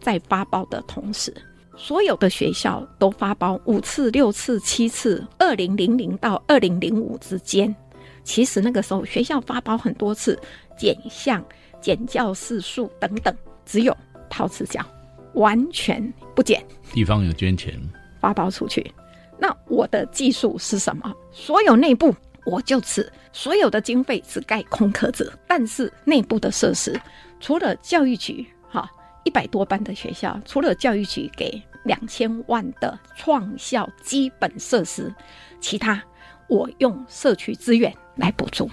[0.00, 1.32] 在发包的同时。
[1.82, 7.74] 所有的学校都发包五次、六次、七次，二零零零到二零零五之间。
[8.22, 10.38] 其实那个时候学校发包很多次，
[10.78, 11.44] 减项、
[11.80, 13.96] 减教室数等等，只有
[14.30, 14.80] 陶瓷角
[15.34, 16.00] 完全
[16.36, 17.76] 不减，地方有捐钱，
[18.20, 18.88] 发包出去。
[19.36, 21.12] 那我的技术是什么？
[21.32, 22.14] 所有内部
[22.46, 26.96] 我就此所有的经费只盖空壳子，但是内部的设施
[27.40, 28.88] 除了教育局哈
[29.24, 35.14] 一百多班的学校，除了教育局给两千万的创校基本设施，
[35.60, 36.02] 其他
[36.48, 38.70] 我用社区资源来补助。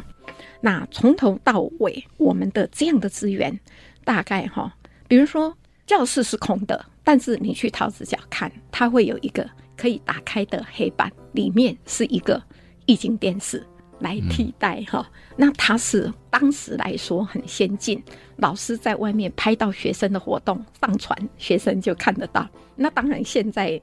[0.61, 3.59] 那从头到尾，我们的这样的资源
[4.03, 4.75] 大概哈，
[5.07, 12.41] 比如说教室是空的，但是你去桃子角看，它会有一个可以打开的黑板，里面是一个
[12.85, 13.65] 液晶电视
[13.99, 15.09] 来替代哈。
[15.35, 18.01] 那它是当时来说很先进，
[18.37, 22.47] 老师在外面拍到学生的活动上传，学生就看得到。
[22.75, 23.79] 那当然现在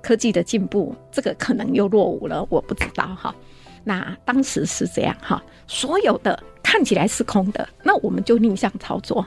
[0.00, 3.34] 科技的进步，这个可能又落伍了，我不知道哈。
[3.84, 9.26] 那当时是这样哈，所有的看起来是空的，那我们就逆向操作。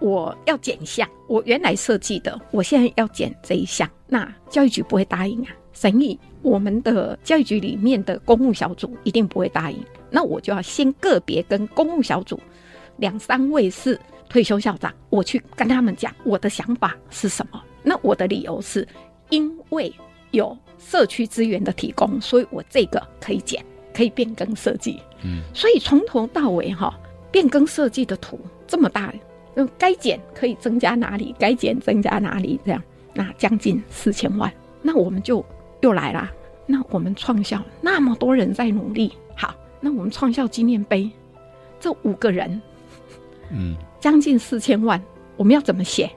[0.00, 5.48] 我要减项，我原来设计的，我现在要减这一项，那教育局不会答应啊。
[5.72, 9.78] 审议我们的教育局里面的公务小组一定不会答应，
[10.10, 12.38] 那我就要先个别跟公务小组
[12.96, 13.98] 两三位是
[14.28, 17.62] 退休校长，我去跟他们讲我的想法是什么。
[17.82, 18.86] 那我的理由是，
[19.30, 19.92] 因为
[20.30, 25.00] 有社区资源的提供，所以我这个可以减，可以变更设计。
[25.22, 26.98] 嗯，所以从头到尾哈，
[27.30, 29.12] 变更设计的图这么大，
[29.54, 35.44] 那该减可以增加哪里，该减增加哪里，这样那将近四千万，那我们就
[35.80, 36.30] 又来啦。
[36.66, 41.10] 那我们创校那么多人在努力，好，那我们创校纪念碑
[41.80, 42.62] 这五个人
[43.50, 45.02] 嗯，将近四千万，
[45.36, 46.08] 我们要怎么写？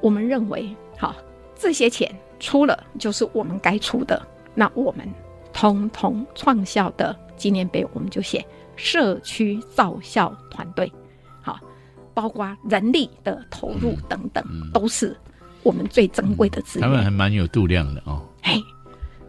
[0.00, 1.16] 我们认为，好，
[1.56, 4.24] 这些钱出了就是我们该出的，
[4.54, 5.04] 那我们
[5.52, 8.44] 通通创校的纪念碑，我们就写
[8.76, 10.92] 社区造校团队，
[11.40, 11.58] 好，
[12.14, 15.16] 包括人力的投入等等，嗯都是
[15.64, 16.88] 我们最珍贵的资源。
[16.88, 18.22] 他们还蛮有度量的哦。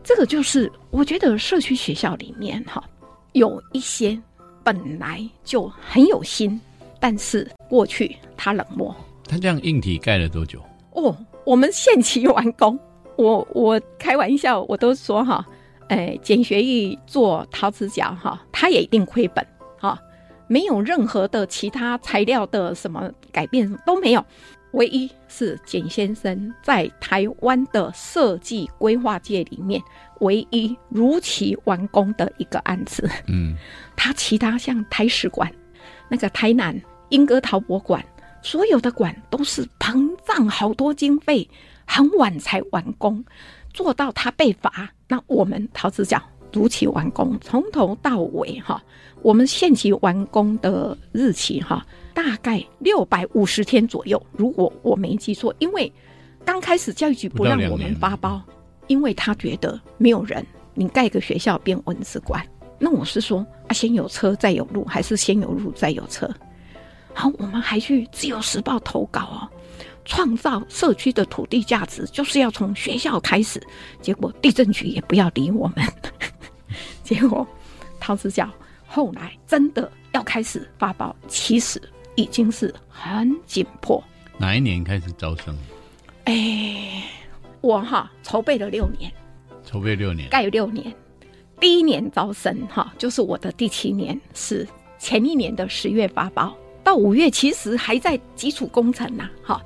[0.08, 2.82] 哎，这个就是我觉得社区学校里面哈，
[3.34, 4.18] 有一些
[4.64, 6.60] 本来就很有心，
[6.98, 8.96] 但是过去他冷漠
[9.28, 10.62] 他这样硬体盖了多久？
[10.92, 11.16] 哦。
[11.46, 12.78] 我们限期完工，
[13.16, 15.46] 我我开玩笑，我都说哈，
[15.88, 19.46] 哎，简学义做陶瓷角哈，他也一定亏本
[19.80, 19.98] 哈，
[20.48, 24.26] 没有任何的其他材料的什么改变都没有，
[24.72, 29.82] 唯一是简先生在台湾的设计规划界里面
[30.20, 33.10] 唯一如期完工的一个案子。
[33.28, 33.56] 嗯，
[33.96, 35.52] 他其他像台史馆、
[36.10, 38.04] 那个台南英歌陶博馆，
[38.42, 41.50] 所有的馆都是膨胀好多经费，
[41.86, 43.24] 很晚才完工，
[43.74, 44.90] 做到他被罚。
[45.08, 48.84] 那我们陶瓷角如期完工，从头到尾哈，
[49.22, 51.86] 我们限期完工的日期哈，
[52.18, 55.94] 大概六百五十天左右，如果我没记错，因为
[56.44, 58.42] 刚开始教育局不让我们发包，
[58.88, 62.44] 因为他觉得没有人，你盖个学校变文字馆。
[62.80, 66.28] 那我是说啊，先有车再有路，还是先有路再有车？
[67.14, 69.48] 好，我们还去《自由时报》投稿哦，
[70.04, 73.62] 创造社区的土地价值，就是要从学校开始。
[74.02, 75.86] 结果地震局也不要理我们，
[77.04, 77.46] 结果
[78.00, 78.50] 陶瓷角
[78.88, 81.80] 后来真的要开始发包，其实
[82.18, 84.04] 已经是很紧迫。
[84.38, 85.56] 哪一年开始招生？
[86.26, 87.04] 哎，
[87.62, 89.10] 我哈筹备了六年，
[89.64, 90.94] 筹备六年，盖六年。
[91.60, 94.68] 第一年招生哈，就是我的第七年，是
[95.00, 99.64] 前一年的十月发包，到五月其实还在基础工程呐，哈。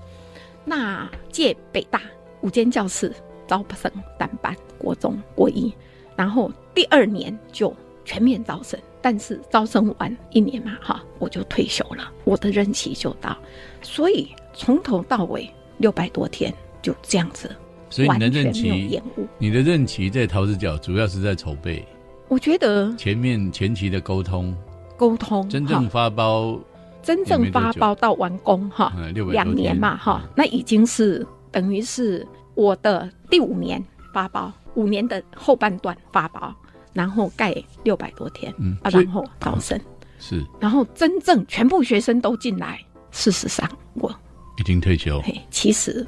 [0.64, 2.02] 那借北大
[2.42, 3.14] 五间教室
[3.48, 5.74] 招生三班，国中国一，
[6.16, 13.36] 然后第二年就全面招生，但是招生完一年嘛，哈，我就退休了，我的任期就到，
[13.82, 17.50] 所以从头到尾六百多天就这样子。
[17.90, 19.02] 所以你的任期
[19.38, 21.86] 你的任期在桃子角主要是在筹备，
[22.30, 24.56] 我觉得前面前期的沟通，
[24.96, 26.58] 沟通真正发包，
[27.04, 28.94] 真正发包到完工哈，
[29.32, 33.84] 两年嘛哈，那已经是等于是我的第五年
[34.14, 36.56] 发包，五年的后半段发包，
[36.94, 39.80] 然后盖六百多天啊，然后招生，
[40.20, 42.80] 是然后真正全部学生都进来。
[43.12, 44.10] 事实上，我
[44.58, 46.06] 已经退休，嘿，其实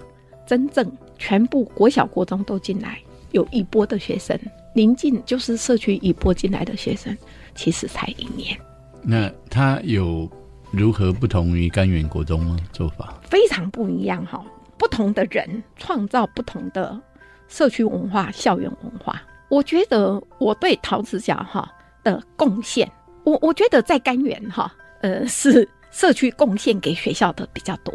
[0.48, 2.98] 真正全部国小国中都进来，
[3.32, 4.40] 有一波的学生，
[4.74, 7.16] 临近就是社区一波进来的学生，
[7.56, 8.58] 其实才一年。
[9.02, 10.30] 那他有
[10.72, 12.58] 如何不同于甘源国中吗？
[12.72, 13.20] 做法？
[13.24, 14.42] 非常不一样哈。
[14.78, 17.00] 不同的人创造不同的
[17.48, 19.22] 社区文化、校园文化。
[19.54, 21.72] 我觉得我对陶瓷角哈
[22.04, 22.92] 的贡献，
[23.24, 27.94] 我我觉得在甘源哈，呃，是 社区贡献给学校的比较多。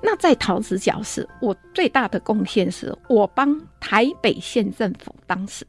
[0.00, 5.66] 那在陶瓷角是我最大的贡献，是我帮台北县政府当时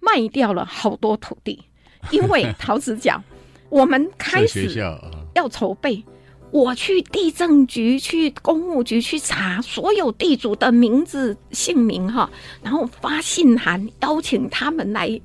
[0.00, 1.62] 卖掉了好多土地，
[2.10, 3.22] 因为 陶瓷角
[3.68, 4.76] 我们开始
[5.34, 6.04] 要筹备，
[6.52, 12.30] 我去地政局、去公务局去查所有地主的名字、姓名哈，
[12.62, 15.18] 然后发信函邀请他们来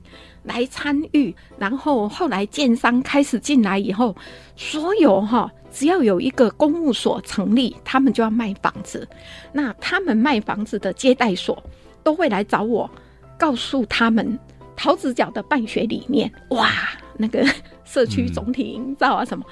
[0.43, 4.15] 来参与，然后后来建商开始进来以后，
[4.55, 9.05] 所有哈只要有一个公务所成立，他们就要卖房子，
[9.51, 11.61] 那他们卖房子的接待所
[12.03, 12.89] 都会来找我，
[13.37, 14.39] 告诉他们
[14.77, 16.71] 桃子角的办学理念，哇，
[17.17, 17.45] 那个
[17.83, 19.45] 社区总体营造啊什么。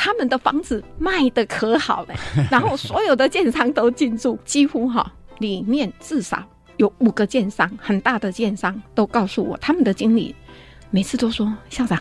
[0.00, 2.14] 他们的房子卖的可好了，
[2.48, 6.40] 然后所有的建商都进驻，几乎哈里面至少
[6.76, 10.32] 有五个建商，很大的建商都告诉我，他们的经理
[10.92, 12.00] 每次都说：“校长，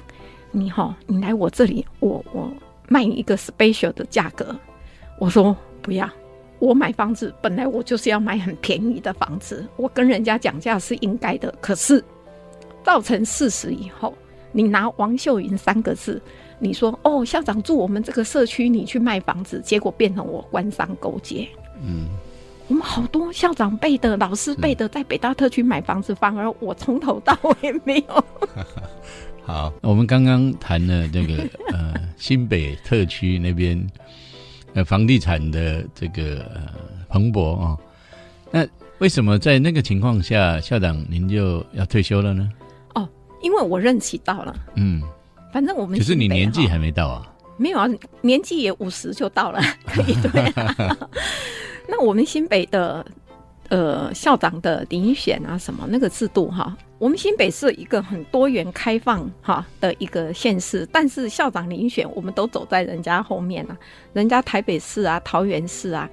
[0.51, 2.53] 你哈你来我这里，我我
[2.87, 4.55] 卖你一个 special 的价格。”
[5.19, 6.07] 我说不要，
[6.59, 11.51] 我买房子本来我就是要买很便宜的房子，我跟人家讲价是应该的。
[11.59, 12.03] 可是
[12.83, 14.13] 造成事实以后，
[14.51, 16.21] 你拿王秀云三个字。
[16.59, 21.47] 你说哦，校长住我们这个社区，你去卖房子，结果变成我官商勾结。
[21.83, 22.07] 嗯，
[22.67, 28.25] 我们好多校长辈的、老师辈的，在北大特区买房子，反而我从头到尾没有。
[29.45, 33.79] 好，我们刚刚谈了这个 呃新北特区那边
[34.73, 36.73] 呃房地产的这个呃
[37.07, 37.77] 蓬勃啊、
[38.51, 38.67] 那
[38.97, 42.49] 为什么在那个情况下，校长您就要退休了呢？
[42.95, 43.07] 哦，
[43.41, 45.01] 因为我任期到了，嗯，
[45.53, 47.33] 反正我们可是你年纪还没到啊。
[47.59, 47.89] 没有啊，
[48.21, 50.97] 年纪也五十就到了， 可以对、啊。
[51.89, 53.03] 那我们新北的
[53.69, 63.75] 呃校长的遴选啊，什么那个制度哈，我们新北是一个很多元开放哈的一个县市，但是校长遴选我们都走在人家后面啊，
[64.13, 66.07] 人家台北市啊、桃园市啊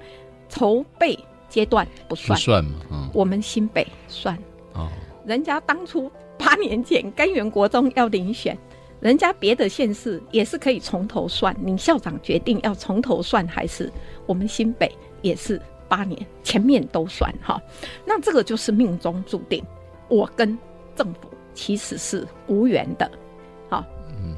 [0.49, 1.15] 筹备
[1.47, 4.35] 阶段不不算，算嘛，嗯，我们新北算。
[4.73, 4.89] 哦，
[5.27, 8.57] 人家当初八年前甘源国中要遴选，
[9.01, 13.91] 人家别的县市也是可以从头算，你校长决定要从头算还是
[14.25, 17.61] 我们新北也是八年前面都算哈。
[18.05, 19.63] 那这个就是命中注定，
[20.07, 20.57] 我跟
[20.95, 23.09] 政府其实是无缘的。
[23.69, 23.83] 好，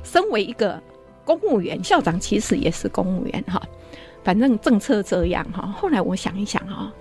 [0.04, 0.82] 身为一个
[1.24, 3.62] 公务员，校长其实也是公务员哈。
[4.24, 5.68] 反正政策这样哈。
[5.68, 6.92] 后来我想一想哈，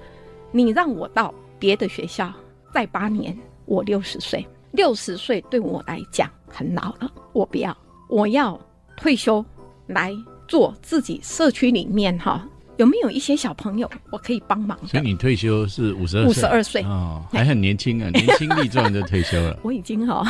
[0.53, 2.33] 你让我到别的学校
[2.73, 7.77] 再八年，我六十岁，六十岁对我来讲很老了，我不要，
[8.09, 8.61] 我要
[8.97, 9.45] 退休
[9.87, 10.13] 来
[10.47, 12.47] 做自己社区里面哈。
[12.77, 14.89] 有没有一些小朋友我可以帮忙的？
[14.89, 19.59] 所以你退休是五十二五十二岁哦，还很年轻啊， 年轻力壮就退休了。
[19.65, 20.23] 我已经哈、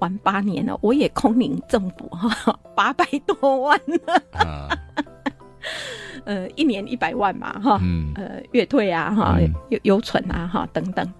[0.00, 4.68] 玩八年了，我也空领政府哈八百多万了，啊，
[6.26, 11.10] 呃，一年一百万嘛哈，嗯呃，月退啊哈嗯，有有存啊哈等等。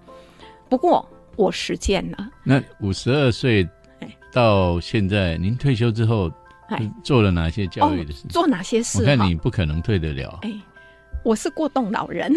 [0.69, 3.67] 不过我实践了，那五十二岁
[3.99, 6.31] 哎到现在，您退休之后
[6.69, 9.19] 哎，做了哪些教哦育的事？，做哪些事我看？
[9.27, 10.39] 你不可能退得了。
[10.41, 10.51] 哎，
[11.23, 12.33] 我是过动老人，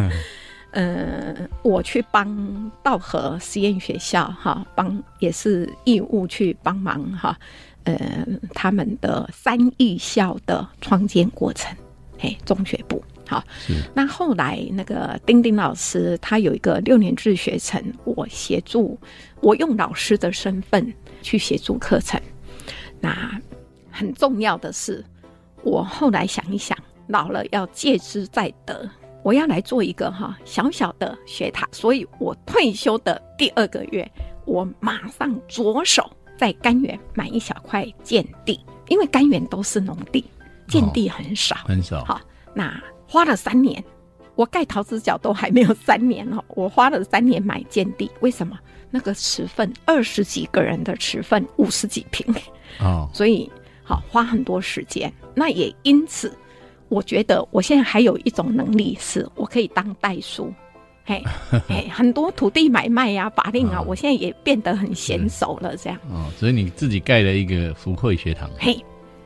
[0.72, 7.38] 呃，我去帮道和实验学校哈，帮也是义务去帮忙哈，
[7.84, 11.70] 呃，他们的三艺校的创建过程，
[12.18, 13.42] 嘿，中学部好。
[13.94, 18.98] 那后来那个丁丁老师他有一个六年制学程，我协助，
[19.40, 22.20] 我用老师的身份去协助课程。
[23.00, 23.40] 那
[23.90, 25.04] 很重要的是，
[25.62, 26.76] 我后来想一想，
[27.08, 28.88] 老了要借之再得，
[29.22, 34.08] 我要来做一个哈小小的学塔，所以我退休的第二个月，
[34.44, 38.58] 我马上着手在甘源买一小块建地，
[38.88, 40.24] 因为甘源都是农地，
[40.68, 41.56] 建地很少。
[41.64, 42.04] 很少。
[42.04, 42.20] 好，
[42.54, 42.80] 那
[43.12, 43.84] 花了三年，
[44.36, 48.58] 我盖陶瓷角都还没有三年哦， 我花了三年买建地，为什么？
[48.90, 52.34] 那个池份二十几个人的池份，五十几平，
[52.80, 53.50] 哦， 所以
[53.82, 55.12] 好花很多时间。
[55.34, 56.34] 那也因此，
[56.88, 60.50] 我觉得我现在还有一种能力，是我可以当代书。
[61.04, 61.22] 嘿，
[61.68, 65.76] 嘿，很多土地买卖呀、法令啊，哦我现在也变得很娴熟了。
[65.76, 68.82] 这样，哦，所以你自己盖了一个福慧学堂，嘿，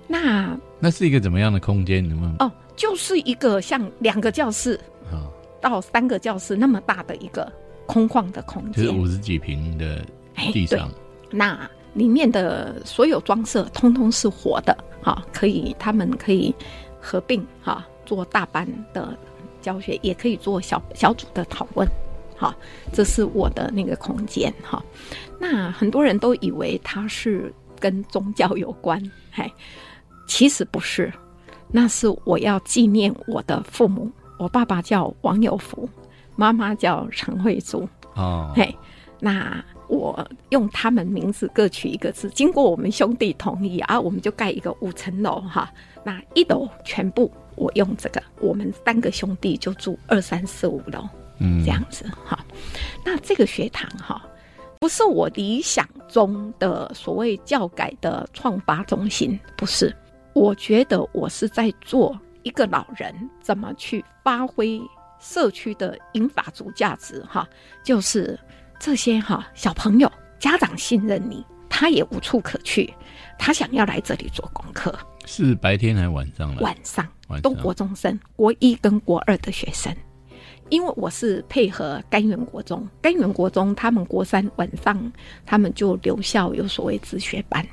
[0.09, 2.03] 那那是一个怎么样的空间？
[2.09, 2.35] 能不能？
[2.39, 4.79] 哦，就是一个像两个教室
[5.11, 5.25] 啊，
[5.61, 7.51] 到三个教室那么大的一个
[7.87, 10.05] 空旷的空间，就是五十几平的
[10.53, 10.91] 地上，
[11.31, 16.55] 那里面的所有装设通通是活的，哈、可以他们可以
[17.01, 19.17] 合并哈、做大班的
[19.63, 21.89] 教学，也可以做小小组的讨论，
[22.37, 22.55] 哈、
[22.93, 24.85] 这是我的那个空间哈、
[25.41, 29.51] 那很多人都以为它是跟宗教有关，嘿，
[30.29, 31.11] 其实不是，
[31.71, 35.89] 那是我要纪念我的父母，我爸爸叫王有福，
[36.37, 38.75] 妈妈叫陈慧珠，哦，嘿，
[39.21, 45.71] 那我用他们名字各取一个字，经过我们兄弟同意啊，我们就盖一个五层楼哈。
[46.05, 51.07] 那一楼全部我用这个，我们三个兄弟就住二三四五楼
[51.39, 52.39] 嗯，这样子哈。
[53.05, 54.25] 那这个学堂哈，
[54.79, 59.95] 不是我理想中的所谓教改的创发中心，不是。
[60.37, 64.79] 我觉得我是在做一个老人怎么去发挥
[65.19, 67.49] 社区的银法族价值哈，
[67.83, 68.39] 就是
[68.79, 72.93] 这些哈小朋友家长信任你，他也无处可去，
[73.39, 74.95] 他想要来这里做功课，
[75.25, 76.61] 是白天还是晚上来？
[76.61, 79.91] 晚上晚上都国中生，国一跟国二的学生。
[80.69, 85.11] 因为我是配合甘源国中，甘源国中他们国三晚上
[85.47, 87.67] 他们就留校有所谓自学班，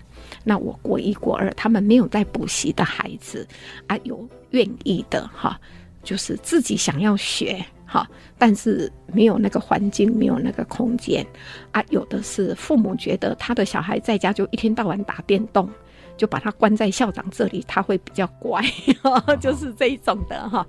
[0.43, 3.48] 那我国一国二他们没有在补习的孩子
[3.88, 5.60] 啊，有愿意的哈，
[6.04, 11.26] 就是自己想要学哈，但是没有那个环境，没有那个空间
[11.72, 15.69] 啊，有的是父母觉得他的小孩在家就一天到晚打电动。
[16.15, 18.63] 就把他关在校长这里，他会比较乖，
[19.41, 20.63] 就是这一种的哈。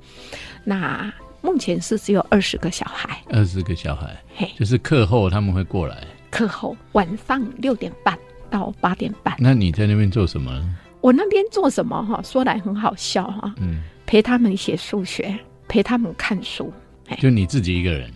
[0.65, 6.03] 那目前是只有二十个小孩，二十个小孩，嘿，就是课后他们会过来。
[6.31, 8.19] 课后晚上六点半
[8.55, 9.35] 到八点半。
[9.41, 10.53] 那你在那边做什么？
[11.01, 12.23] 我那边做什么哈？
[12.23, 15.37] 说来很好笑哈，嗯，陪他们写数学，
[15.67, 16.73] 陪他们看书。
[17.19, 18.09] 就你自己一个人。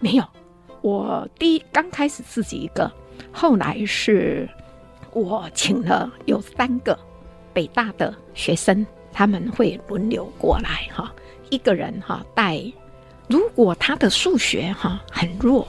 [0.00, 0.24] 没有，
[0.80, 2.90] 我第一刚开始自己一个，
[3.30, 4.48] 后来是
[5.12, 6.98] 我请了有三个
[7.52, 11.12] 北大的学生，他们会轮流过来哈，
[11.50, 12.58] 一个人哈带。
[13.28, 15.68] 如果他的数学哈很弱，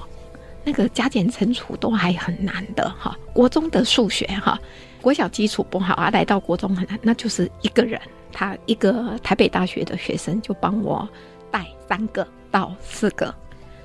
[0.67, 4.59] 那个加减乘除都还很难的哈，国中的数学哈，
[5.01, 7.97] 国小基础不好啊，来到国中很难，那就是一个人，
[8.33, 11.07] 他一个台北大学的学生就帮我
[11.49, 13.33] 带三个到四个。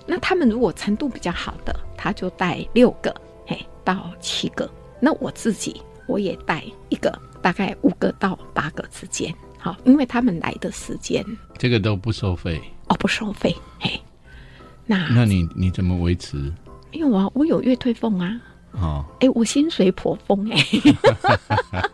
[0.08, 3.14] 那他们如果程度比较好的，他就带六个，
[3.46, 4.68] 嘿，到七个。
[4.98, 9.32] 那我自己我也带一个，大概五个到八个之间。
[9.56, 11.24] 好，因为他们来的时间
[11.56, 14.02] 这个都不收费，哦不收费，嘿。
[14.84, 16.52] 那那你你怎么维持？
[16.92, 18.40] 没有啊，我有月退俸啊，
[18.72, 20.58] 哦，哎，我薪水颇丰哎。
[21.72, 21.88] 啊，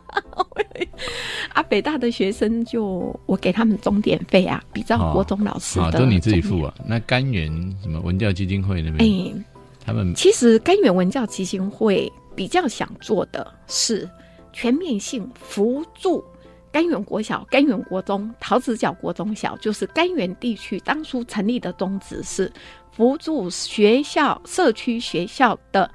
[1.54, 6.74] 啊，北大的学生就我给他们钟点费啊，比照哦国中老师啊，的都你自己付啊？
[6.84, 7.48] 那甘源
[7.82, 9.44] 什么文教基金会那哎、边，
[9.84, 14.08] 他们其实甘源文教基金会比较想做的是
[14.52, 16.24] 全面性扶助
[16.70, 22.52] 甘源国小、甘源国中、桃子角国中小，就是甘源地区当初成立的宗旨是
[22.98, 25.88] 扶助学校、社区学校的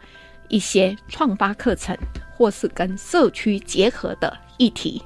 [0.47, 1.93] 一些创发课程，
[2.32, 5.04] 或是跟社区结合的议题，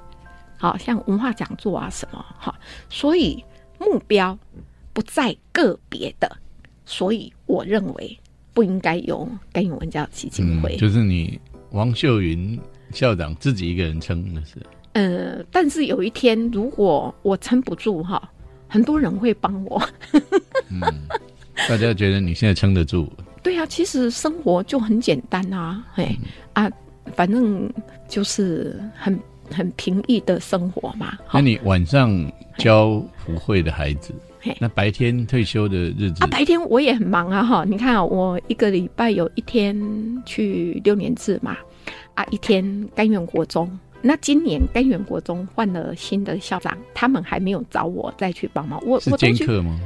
[0.60, 2.54] 好像文化讲座啊什么哈，
[2.88, 3.44] 所以
[3.80, 4.38] 目标
[4.94, 6.32] 不在个别的，
[6.86, 8.20] 所以我认为
[8.54, 10.76] 不应该由甘源文教基金会。
[10.76, 11.40] 嗯，就是你
[11.72, 12.60] 王秀云
[12.92, 18.32] 校长自己一个人撑的是，呃，但是有一天如果我撑不住哈，
[18.68, 19.82] 很多人会帮我。
[20.70, 20.82] 嗯，
[21.68, 23.10] 大家觉得你现在撑得住，
[23.42, 26.16] 对啊，其实生活就很简单啊，嘿
[26.54, 26.70] 啊，
[27.16, 27.68] 反正
[28.08, 29.20] 就是很
[29.52, 31.18] 很平易的生活嘛。
[31.34, 37.66] 那你晚上教福会的孩子嘿，那白天退休的日子啊，，白天我也很忙啊，哈！
[37.66, 39.76] 你看啊，我一个礼拜有一天
[40.26, 41.58] 去六年制嘛，
[42.14, 43.68] 啊，一天甘源国中。
[44.00, 49.78] 那今年甘源国中换了新的校长，他们还没有找我再去帮忙，我是兼课吗？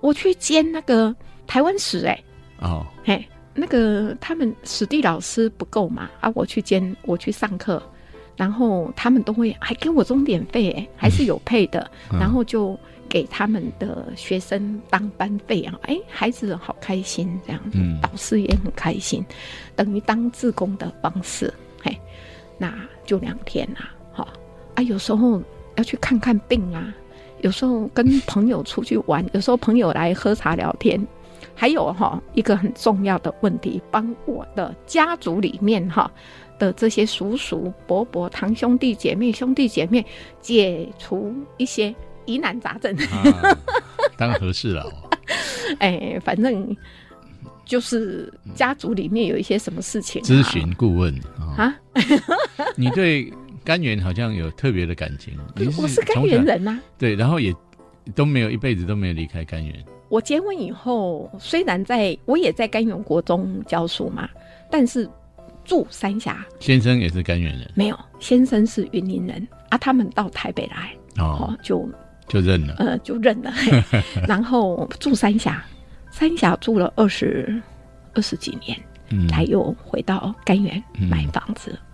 [0.00, 1.14] 我去兼那个
[1.46, 2.22] 台湾史、哎，
[2.60, 3.24] 哦，嘿，
[3.54, 7.82] 那个他们史地老师不够嘛，啊，我去兼，我去上课，
[8.36, 12.18] 然后他们都会还给我钟点费、哎，还是有配的，嗯。
[12.18, 12.78] 然后就
[13.08, 18.00] 给他们的学生当班费啊，哎，孩子好开心这样子，嗯。
[18.00, 19.24] 导师也很开心，
[19.74, 21.98] 等于当志工的方式，嘿，
[22.56, 22.72] 那
[23.04, 24.28] 就两天啊，好
[24.74, 25.42] 啊，有时候
[25.76, 26.94] 要去看看病啊，
[27.42, 31.00] 有时候跟朋友出去玩，有时候朋友来喝茶聊天，
[31.54, 36.10] 还有哈一个很重要的问题，帮我的家族里面哈
[36.58, 40.04] 的这些叔叔伯伯、堂兄弟姐妹、兄弟姐妹
[40.40, 41.94] 解除一些
[42.26, 42.94] 疑难杂症。
[42.96, 43.56] 啊，
[44.16, 44.90] 当和事佬，
[45.78, 46.76] 哎，反正
[47.64, 51.76] 就是家族里面有一些什么事情、啊、咨询顾问啊，啊，
[52.76, 53.32] 你对
[53.68, 57.54] 甘源好像有特别的感情，你我是甘源人呐、对，然后也
[58.14, 64.26] 都没有一辈子都没有离开甘源，我结婚以后，虽然在我也在甘源国中教书嘛，
[64.70, 65.06] 但是
[65.66, 66.42] 住三峡。
[66.60, 67.70] 先生也是甘源人？
[67.74, 71.86] 没有，先生是云林人啊，他们到台北来，哦哦，，就
[72.26, 73.52] 就认了，呃就认了，
[74.26, 75.62] 然后住三峡，
[76.10, 77.60] 三峡住了二十
[78.14, 78.78] 二十几年，
[79.10, 81.06] 嗯，才又回到甘源嗯。
[81.06, 81.87] 买房子，哎、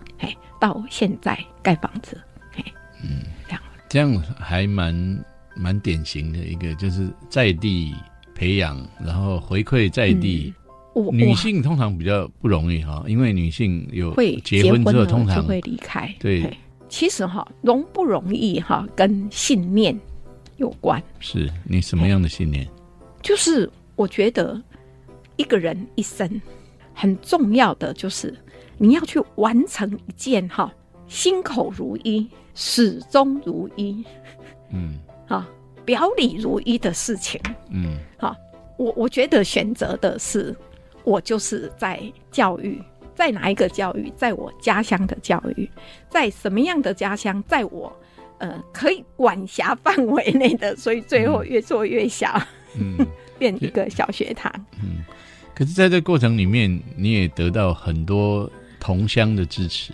[0.59, 2.19] 到现在盖房子，
[2.55, 2.63] 哎，
[3.03, 3.61] 嗯，这样。
[3.89, 5.25] 这样还蛮
[5.55, 7.95] 蛮典型的一个，就是在地
[8.33, 10.53] 培养，然后回馈在地。
[10.93, 16.09] 我女性通常比较不容易哈，因为女性有会结婚之后，通常就会离开。
[16.19, 16.49] 对
[16.87, 19.99] 其实哈容不容易哈跟信念
[20.55, 22.65] 有关，是你什么样的信念？
[23.21, 24.61] 就是我觉得
[25.35, 26.41] 一个人一生
[26.93, 28.33] 很重要的就是
[28.77, 30.71] 你要去完成一件哈
[31.07, 34.03] 心口如一、始终如一
[34.71, 34.99] 嗯。
[35.27, 35.47] 啊
[35.83, 37.39] 表里如一的事情。
[37.69, 37.97] 嗯。
[38.77, 40.53] 我我觉得选择的是，
[41.05, 42.81] 我就是在教育，
[43.13, 45.69] 在哪一个教育，在我家乡的教育，
[46.09, 47.89] 在什么样的家乡，在我
[48.39, 52.37] 呃可以管辖范围内的，所以最后越做越小，
[52.77, 52.97] 嗯。
[53.39, 54.51] 变一个小学堂。
[54.83, 55.05] 嗯。
[55.53, 58.51] 可是，在这过程里面，你也得到很多
[58.85, 59.91] 同乡的支持。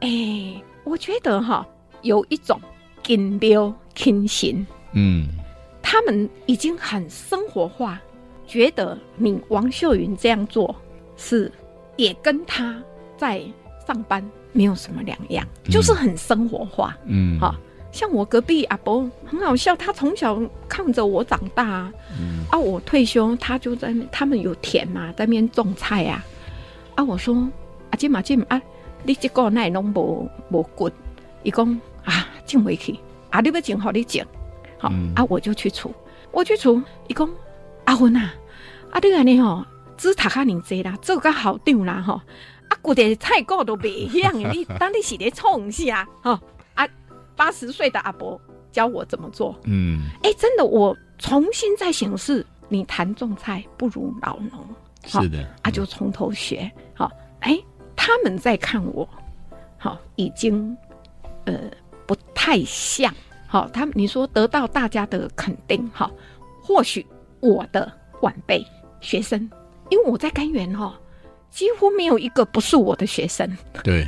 [0.00, 1.66] 哎、我觉得哈，
[2.02, 2.60] 有一种
[3.02, 5.28] kind 流亲心，嗯。
[5.80, 7.98] 他们已经很生活化，
[8.46, 10.74] 觉得你王秀云这样做
[11.16, 11.50] 是
[11.96, 12.82] 也跟他
[13.16, 13.40] 在
[13.86, 15.70] 上班没有什么两样，嗯。
[15.70, 16.94] 就是很生活化。
[17.06, 17.54] 嗯，哈
[17.92, 20.38] 像我隔壁阿伯很好笑，他从小
[20.68, 22.44] 看着我长大啊，嗯。
[22.50, 26.22] 啊，我退休他就在那他们有田嘛，在那边种菜啊，
[26.94, 27.48] 啊，我说
[27.92, 28.60] 啊，即嘛即嘛啊，
[29.04, 30.90] 你这个那拢无无骨，
[31.42, 32.98] 伊讲啊，种回去。
[33.28, 34.24] 啊，你要种好你种，
[34.78, 35.12] 好、嗯。
[35.14, 35.94] 啊，我就去除，
[36.32, 37.28] 我去除，伊讲
[37.84, 38.32] 阿芬啊，
[38.90, 39.64] 啊，你安尼吼，
[39.96, 42.14] 只读较尼济啦，做较校长啦吼，
[42.68, 46.08] 啊，骨的菜果都袂响诶， 你当你是咧创啥？
[46.22, 46.38] 吼？
[46.74, 46.88] 啊，
[47.36, 48.40] 八十岁的阿伯
[48.70, 54.66] 教我怎么做，嗯，哎、真的，我重新再显示，你谈种菜不如老农。
[55.04, 56.70] 是的，啊，就从头学。
[56.94, 57.58] 好，哎、
[58.04, 59.08] 他们在看我，
[59.78, 60.76] 好，已经
[61.44, 61.54] 呃
[62.04, 63.14] 不太像。
[63.46, 66.10] 好，他们你说得到大家的肯定，好，
[66.60, 67.06] 或许
[67.38, 67.92] 我的
[68.22, 68.66] 晚辈
[69.00, 69.48] 学生，
[69.88, 70.98] 因为我在甘源哈，
[71.48, 73.48] 几乎没有一个不是我的学生。
[73.84, 74.04] 对，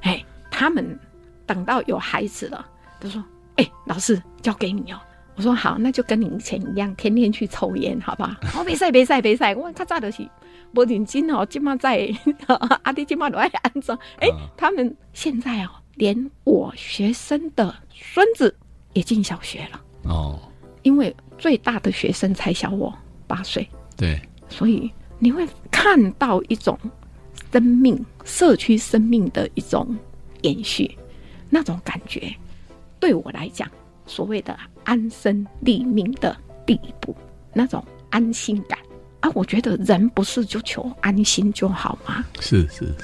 [0.00, 0.98] 哎，他们
[1.44, 2.66] 等到有孩子了，
[2.98, 3.22] 他说
[3.56, 4.98] ：“哎、老师交给你哦。”
[5.36, 10.26] 我说：“好，那就跟你以前一样，天天去抽烟，好不好？”我别晒别晒别晒，我较早就是
[10.74, 12.08] 无认真哦，今嘛在
[12.82, 13.98] 阿弟今嘛都爱安装。
[14.20, 18.54] 哎、啊他们现在哦，连我学生的孙子
[18.92, 20.38] 也进小学了，哦，
[20.82, 22.92] 因为最大的学生才小我
[23.26, 26.78] 八岁，对，所以你会看到一种
[27.52, 29.96] 生命、社区生命的一种
[30.42, 30.96] 延续，
[31.50, 32.34] 那种感觉，
[32.98, 33.70] 对我来讲，
[34.06, 37.16] 所谓的安身立命的第一步，
[37.52, 38.78] 那种安心感
[39.24, 42.22] 啊，我觉得人不是就求安心就好吗？
[42.40, 42.94] 是是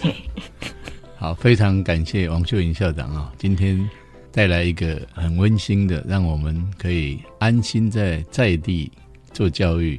[1.16, 3.88] 好，非常感谢王秀云校长啊、今天
[4.30, 8.92] 带来一个很温馨的，让我们可以安心在在地
[9.32, 9.98] 做教育，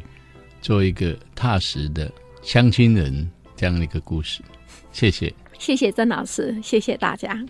[0.62, 2.12] 做一个踏实的
[2.44, 4.44] 乡亲人这样的一个故事。
[4.92, 5.34] 谢谢。
[5.58, 7.44] 谢谢曾老师，谢谢大家。